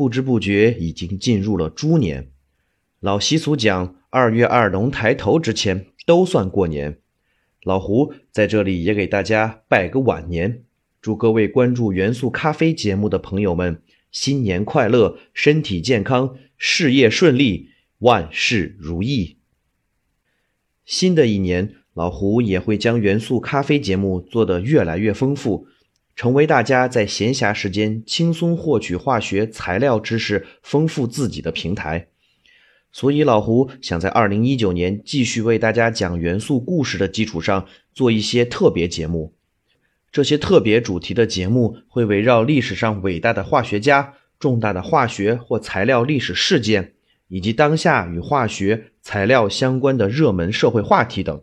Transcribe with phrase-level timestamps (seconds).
[0.00, 2.30] 不知不觉已经进入了猪年。
[3.00, 7.00] 老习俗讲，二月二龙抬头之前都算过年。
[7.64, 10.64] 老胡在这里也给大家拜个晚年，
[11.02, 19.36] 祝各位关注元素咖啡节目的朋友们新年快乐，身体健康，事业顺利，万事如意。
[20.86, 25.66] 新的一年，老胡也会将元素咖啡节目做得越来越丰富。
[26.20, 32.08] 成为大家在闲暇时间轻松获取化学材料知识、丰富自己的平台。
[32.92, 39.32] 所以，老胡想在二零一九年继续为大家讲元素故事的基础上，做一些特别节目。
[40.12, 46.92] 这些特别主题的节目会围绕历史上伟大的化学家、重大的化学或材料历史事件，
[47.28, 51.40] 以及当下与化学材料相关的热门社会话题等。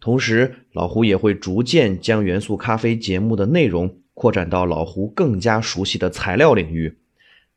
[0.00, 6.96] 同时，老胡也会逐渐将元素咖啡节目的内容扩展到老胡更加熟悉的材料领域，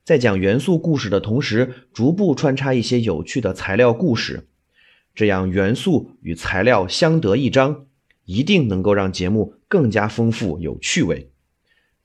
[0.03, 4.47] 在讲元素故事的同时，逐步穿插一些有趣的材料故事，
[5.15, 7.85] 这样元素与材料相得益彰，
[8.25, 11.31] 一定能够让节目更加丰富有趣味。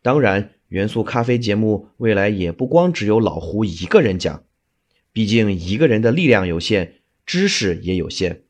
[0.02, 4.44] 当然，元素咖啡节目未来也不光只有老胡一个人讲，
[5.12, 6.92] 毕竟一个人的力量有限，
[7.26, 8.42] 知识也有限。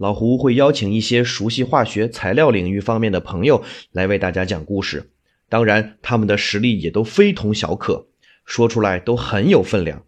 [0.00, 3.62] 老胡会邀请一些熟悉化学材料领域方面的朋友
[3.92, 5.10] 来为大家讲故事，
[5.50, 8.06] 当然他们的实力也都非同小可，
[8.46, 10.02] 说出来都很有分量。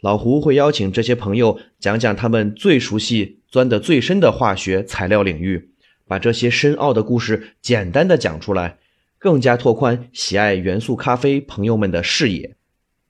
[0.00, 5.70] 老胡会邀请这些朋友讲讲他们最熟悉、钻得最深的化学材料领域，
[6.06, 8.78] 把这些深奥的故事简单的讲出来，
[9.18, 12.54] 更加拓宽喜爱元素咖啡朋友们的视野。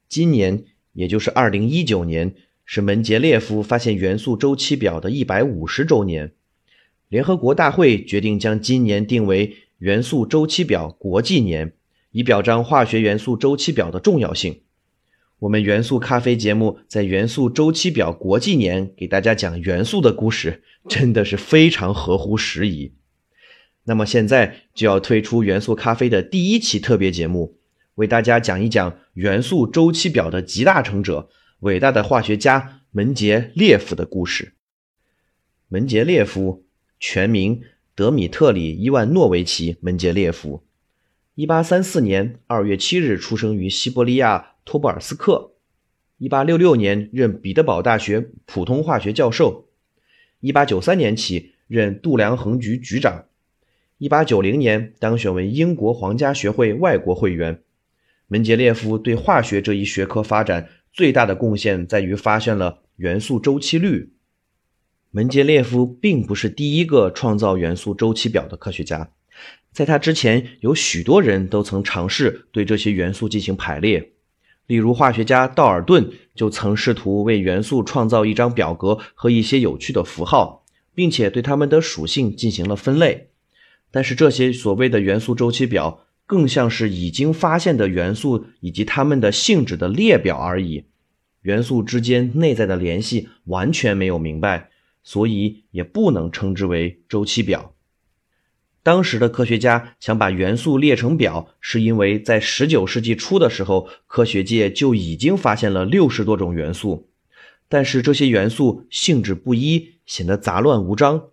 [0.09, 2.35] 今年，也就是二零一九年。
[2.71, 6.33] 是门捷列夫发现元素周期表的一百五十周年，
[7.09, 11.73] 联合国大会决定将今年定为元素周期表国际年，
[12.11, 14.61] 以表彰化学元素周期表的重要性。
[15.39, 22.93] 我们元素咖啡节目在元素周期表国际年给大家讲元素的故事，真的是非常合乎时宜。
[23.85, 27.57] 那么现在就要推出元素咖啡的第一期特别节目，
[27.95, 31.31] 为大家讲一讲元素周期表的集大成者。
[31.61, 34.55] 伟大的化学家门捷列夫的故事。
[35.67, 36.65] 门捷列夫
[37.01, 37.63] 全名
[37.97, 40.65] 德米特里伊万诺维奇门捷列夫，
[41.35, 45.55] 一八三四年二月七日出生于西伯利亚托布尔斯克，
[46.19, 49.69] 一八六六年任彼得堡大学普通化学教授，
[50.39, 53.25] 一八九三年起任度量衡局局长，
[53.99, 57.65] 一八九零年当选为英国皇家学会外国会员。
[58.29, 60.69] 门捷列夫对化学这一学科发展。
[60.99, 64.15] 最大的贡献在于发现了元素周期律。
[65.13, 69.13] 门捷列夫并不是第一个创造元素周期表的科学家，
[69.71, 74.11] 在他之前，有许多人都曾尝试对这些元素进行排列。
[74.67, 80.65] 例如，化学家道尔顿就曾试图为元素创造一张表格和一些有趣的符号，
[80.97, 83.29] 并且对它们的属性进行了分类。
[83.93, 86.08] 但是，这些所谓的元素周期表。
[86.29, 90.85] 更像是已经发现的元素以及它们的性质的列表而已，
[91.41, 94.69] 元素之间内在的联系完全没有明白，
[95.03, 97.73] 所以也不能称之为周期表。
[98.83, 107.09] 当时的科学家想把元素列成表，是因为在19世纪初的时候，科学界就已经发现了六十多种元素，
[107.71, 111.29] 但是这些元素性质不一，显得杂乱无章。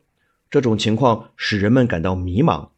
[0.50, 2.70] 这种情况使人们感到迷茫。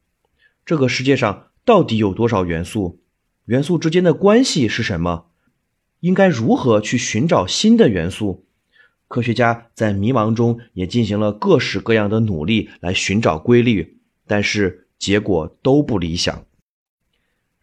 [0.65, 1.43] 这个世界上。
[1.67, 3.01] 到底有多少元素？
[3.43, 5.25] 元素之间的关系是什么？
[5.99, 8.45] 应该如何去寻找新的元素？
[9.09, 16.45] 科学家在迷茫中也进行了各式各样的努力来寻找规律，但是结果都不理想。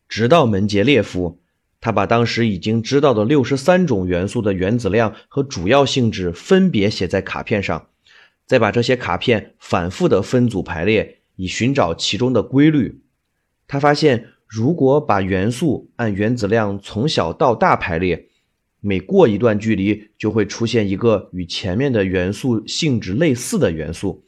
[0.06, 1.40] 直到门捷列夫，
[1.80, 7.88] 他把当时已经知道的六十三种元素的原子量和主要性质分别写在卡片上，
[8.44, 13.00] 再把这些卡片反复的分组排列，以寻找其中的规律。
[13.66, 18.28] 他发现，如果把元素按原子量从小到大排列，
[18.80, 24.24] 每过一段距离就会出现一个与前面的元素性质类似的元素。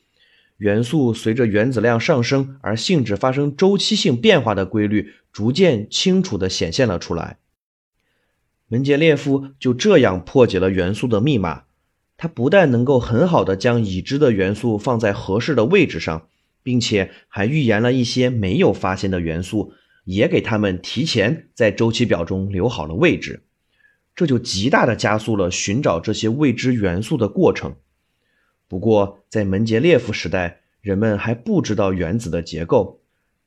[0.57, 7.37] 元素随着原子量上升而性质发生周期性变化的规律，逐渐清楚地显现了出来。
[8.69, 11.65] 门捷列夫就这样破解了元素的密码。
[12.17, 16.29] 他不但能够很好的将已知的元素放在合适的位置上，
[16.67, 19.73] 并且还预言了一些没有发现的元素，
[20.03, 23.45] 也给他们提前在周期表中留好了位置。
[24.17, 27.77] 这就极大的加速了寻找这些未知元素的过程。
[28.67, 33.01] 不过，在门捷列夫时代，人们还不知道原子的结构，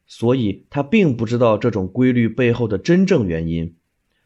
[0.08, 3.76] 所以他并不知道这种规律背后的真正原因。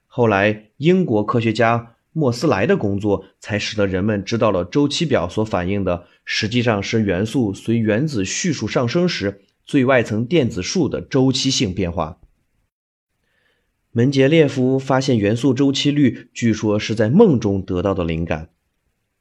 [0.05, 12.19] 后来，英国科学家莫斯莱的工作才使得人们知道了周期表所反映的实际上是元素随原子序数上升时最外层电子数的周期性变化。
[13.91, 18.49] 门捷列夫发现元素周期律，据说是在梦中得到的灵感。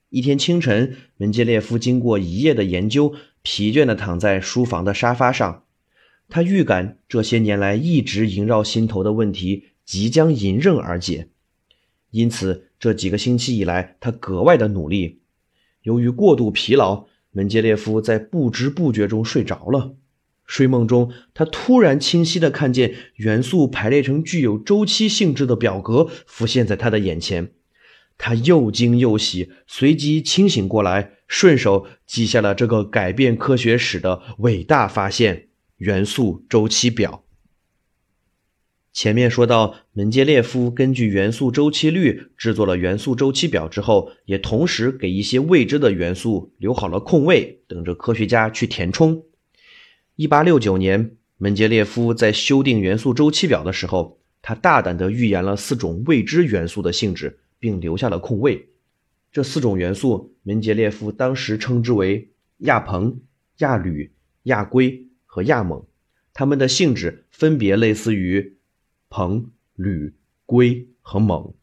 [0.09, 5.65] 一天清晨，门捷列夫经过一夜的研究，疲倦地躺在书房的沙发上。
[6.29, 11.29] 他预感这些年来一直萦绕心头的问题即将迎刃而解，
[12.11, 15.21] 因此这几个星期以来，他格外的努力。
[15.83, 19.95] 由于过度疲劳，门捷列夫在不知不觉中睡着了。
[20.47, 27.53] 睡梦中，他突然清晰地看见元素排列成具有周期性质的表格浮现在他的眼前，
[28.19, 37.23] 他又惊又喜，随即清醒过来，顺手记下了这个改变科学史的伟大发现——元素周期表。
[38.93, 49.25] 前面说到，门捷列夫根据元素周期律制作了元素周期表之后，也同时给一些未知的元素留好了空位，等着科学家去填充。
[50.17, 58.69] 一八六九年，门捷列夫在修订元素周期表的时候，他大胆地预言了四种未知元素的性质，并留下了空位。
[59.33, 62.29] 这四种元素，门捷列夫当时称之为
[62.59, 63.17] 亚硼、
[63.59, 64.13] 亚铝、
[64.43, 65.87] 亚硅和亚锰，
[66.35, 68.59] 它们的性质分别类似于
[69.13, 69.45] 硼、
[69.75, 70.15] 铝、
[70.47, 71.55] 硅和锰。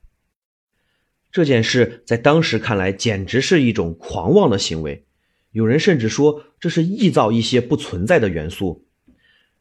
[1.32, 5.06] 这件事在当时看来简直是一种狂妄的行为。
[5.52, 8.86] 有人甚至说这是臆造一些不存在的元素，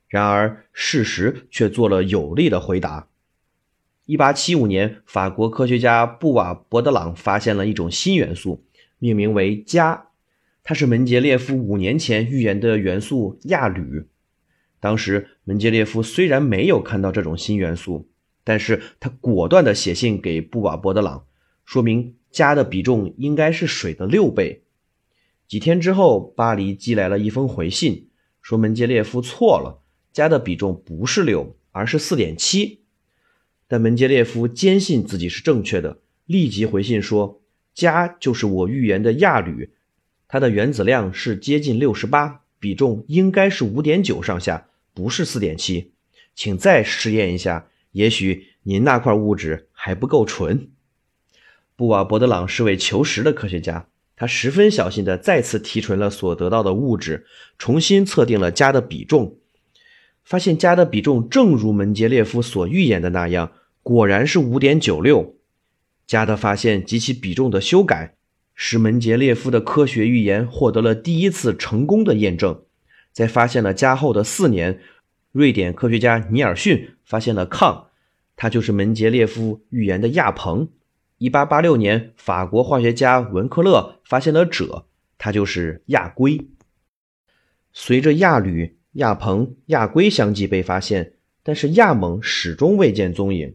[0.06, 3.08] 然而事实却做了有力的回答。
[4.04, 8.64] 一八七五年，法国科学家布瓦伯德朗发现了一种新元素，
[8.98, 10.08] 命名为镓，
[10.62, 14.06] 它是门捷列夫五年前预言的元素亚铝。
[14.80, 18.08] 当时门捷列夫虽然没有看到这种新元素，
[18.44, 21.26] 但是他果断地写信给布瓦伯德朗，
[21.64, 24.62] 说明镓的比重应该是水的六倍。
[25.46, 28.08] 几天之后，巴黎寄来了一封回信，
[28.42, 29.82] 说门捷列夫错了，
[30.12, 32.82] 镓的比重不是六，而是四点七。
[33.66, 37.42] 但门捷列夫坚信自己是正确的，立即回信说，
[37.74, 39.70] 镓就是我预言的亚铝，
[40.28, 45.92] 它的原子量是接近六十八，比重应该是五点九上下，不是四点七，
[46.34, 50.70] 请再试验一下，也许您那块物质还不够纯。
[51.76, 53.88] 布瓦伯德朗是位求实的科学家。
[54.20, 57.24] 他十分小心地再次提纯了所得到的物质，
[57.56, 59.36] 重新测定了镓的比重，
[60.24, 63.52] 发现镓的比重正如门捷列夫所预言的那样，
[63.84, 65.36] 果然是五点九六。
[66.08, 68.16] 镓的发现及其比重的修改，
[68.60, 72.64] 使门捷列夫的科学预言获得了第一次成功的验证。
[73.12, 74.80] 在发现了镓后的四年，
[75.30, 77.86] 瑞典科学家尼尔逊发现了抗，
[78.34, 80.70] 它就是门捷列夫预言的亚硼。
[81.18, 84.86] 一八八六年，法国化学家文克勒发现了锗，
[85.18, 86.48] 它就是亚硅。
[87.72, 91.12] 随着亚铝、亚硼、亚硅相继被发现，
[91.44, 93.54] 但是亚锰始终未见踪影。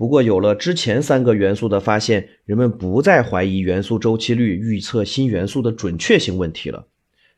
[0.00, 6.88] 不过，有了之前三个元素的发现，人们不再怀疑元素周期律预测新元素的准确性问题了。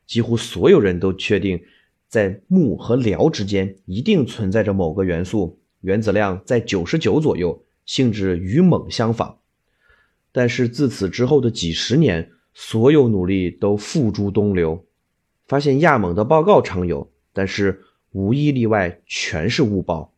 [0.07, 1.61] 几乎所有人都确定，
[2.07, 7.65] 在钼和辽之间一定存在着某个元素，原子量在九十九左右。
[7.85, 9.39] 性质与锰相仿，
[10.31, 14.85] 但是自此之后的几十年，所有努力都付诸东流。
[15.45, 17.81] 发现亚锰的报告常有，但是
[18.13, 20.13] 无一例外全是误报。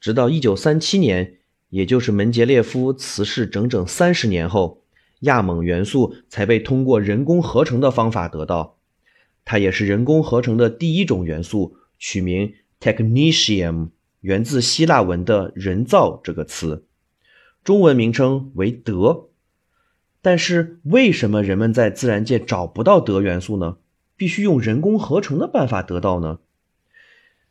[0.00, 1.36] 直到1937年，
[1.74, 4.84] 也就是门捷列夫辞世整整三十年后，
[5.22, 8.78] 亚锰元素才被通过人工合成的方法得到。
[9.44, 13.88] 它也是人工合成的第一种元素，取名 technetium。
[14.20, 16.86] 源自希腊文的“人造”这个词，
[17.64, 19.30] 中文名称为铊。
[20.22, 23.78] 但是，为什么人们在自然界找不到铊元素呢？
[24.16, 26.38] 必须用人工合成的办法得到呢？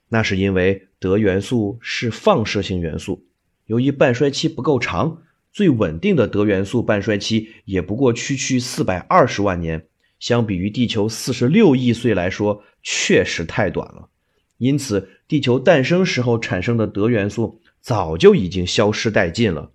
[0.07, 3.25] 那是因为铊元素是放射性元素，
[3.65, 9.87] 由于半衰期不够长，最稳定的铊元素半衰期也不过区区四百二十万年，
[10.19, 14.09] 相比于地球四十六亿岁来说，确实太短了。
[14.57, 19.71] 因此，地球诞生时候产生的德元素早就已经消失殆尽了。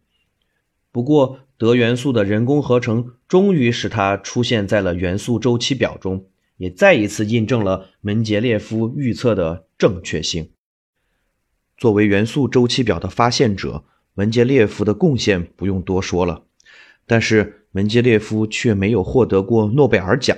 [0.90, 6.26] 不过，铬元素的人工合成终于使它出现在了元素周期表中，
[6.56, 10.50] 也再一次印证了门捷列夫预测的正确性。
[11.78, 16.42] 作为元素周期表的发现者，门捷列夫的贡献不用多说了。
[17.06, 20.36] 但是，门捷列夫却没有获得过诺贝尔奖。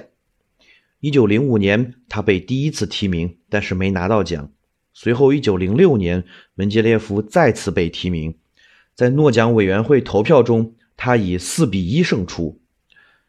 [1.01, 4.53] 1905年，他被第一次提名，但是没拿到奖。
[4.93, 8.37] 随后，1906年，门捷列夫再次被提名，
[8.95, 12.61] 在诺奖委员会投票中，他以4比1胜出。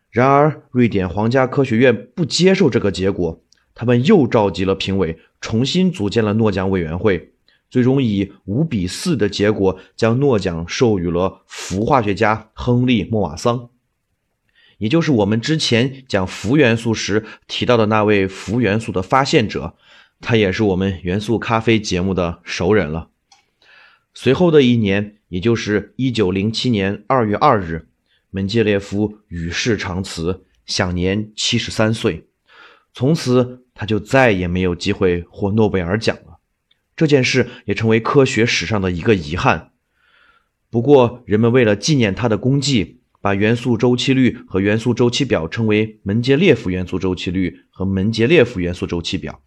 [0.10, 3.42] 然而，瑞典皇家科学院不接受这个结果，
[3.74, 7.30] 他们又召集了评委，重新组建了诺奖委员会。
[7.72, 13.70] 最终以五比四的结果，将诺奖授予了氟化学家亨利·莫瓦桑，
[14.78, 19.76] 也就是我们之前讲氟元素时提到的那位氟元素的发现者，
[20.20, 23.08] 他也是我们元素咖啡节目的熟人了。
[24.14, 27.88] 随后的一年，也就是一九零七年二月二日，
[28.32, 32.28] 门捷列夫与世长辞，享年七十三岁。
[32.94, 36.31] 从此，他就再也没有机会获诺贝尔奖了。
[37.02, 39.72] 这件事也成为科学史上的一个遗憾。
[40.70, 49.42] 不过，人们为了纪念他的功绩，把元素周期律和元素周期表称为门捷列夫元素周期律和门捷列夫元素周期表。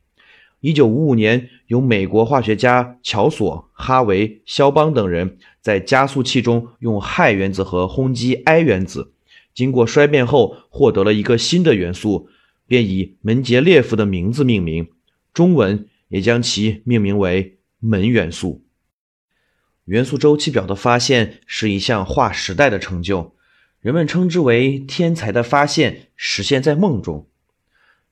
[0.58, 9.12] 一九五五年，由美国化学家乔索、哈维、肖邦等人在加速器中用氦原子核轰击 I 原子，
[9.54, 12.28] 经过衰变后获得了一个新的元素，
[12.66, 14.88] 便以门捷列夫的名字命名，
[15.32, 15.86] 中文。
[16.14, 18.64] 也将其命名为门元素。
[19.86, 23.34] 元素周期表的发现是一项划时代的成就，
[23.80, 27.26] 人们称之为天才的发现实现在梦中。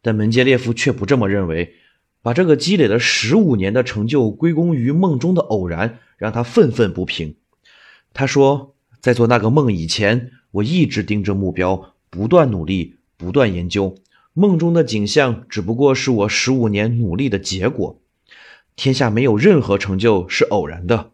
[0.01, 1.77] 但门捷列夫却不这么认为，
[2.23, 7.37] 把这个积累了十五年的成就归功于梦中的偶然，让他愤愤不平。
[8.13, 13.95] 他说，在做那个梦以前，我一直盯着目标，不断努力，不断研究。
[14.35, 18.01] 梦中的景象只不过是我十五年努力的结果。
[18.75, 21.11] 天下没有任何成就是偶然的，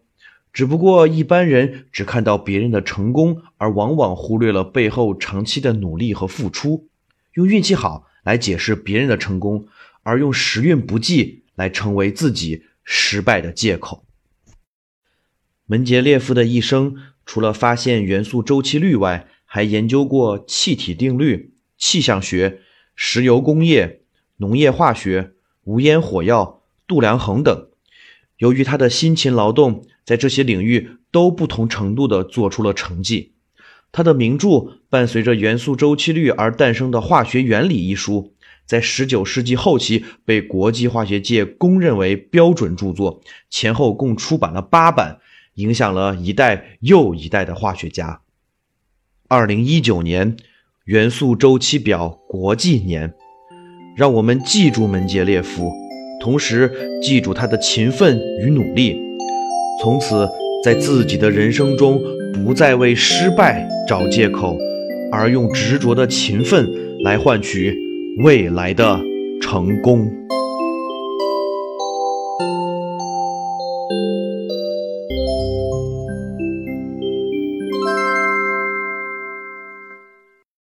[0.53, 6.89] 只不过一般人只看到别人的成功，而往往忽略了背后长期的努力和付出，
[7.35, 9.67] 用运气好来解释别人的成功，
[10.05, 14.05] 而用时运不济来成为自己失败的借口。
[15.67, 16.95] 门捷列夫的一生，
[17.27, 22.61] 除了发现元素周期律外，还研究过气体定律、气象学。
[23.01, 24.01] 石油工业、
[24.39, 25.31] 农业化学、
[25.63, 27.69] 无烟火药、度量衡等，
[28.39, 33.35] 由于他的辛勤劳动，在这些领域都不同程度地做出了成绩。
[33.93, 38.35] 他的名著伴随着元素周期律而诞生的《化学原理》一书，
[38.67, 45.21] 在19世纪后期被国际化学界公认为标准著作，前后共出版了八版，
[45.55, 48.23] 影响了一代又一代的化学家。
[49.29, 50.37] 2019年。
[50.89, 53.13] 元素周期表国际年，
[53.95, 55.71] 让我们记住门捷列夫，
[56.19, 58.99] 同时记住他的勤奋与努力。
[59.83, 60.27] 从此，
[60.65, 62.01] 在自己的人生中，
[62.33, 64.57] 不再为失败找借口，
[65.13, 66.67] 而用执着的勤奋
[67.05, 67.77] 来换取
[68.25, 68.99] 未来的
[69.43, 70.11] 成功。